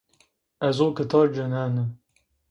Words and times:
Ezo 0.67 0.85
gitar 0.99 1.27
cınenu. 1.35 1.85